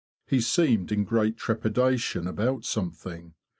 He 0.25 0.41
seemed 0.41 0.91
in 0.91 1.03
great 1.03 1.37
trepidation 1.37 2.25
about 2.25 2.65
something. 2.65 3.35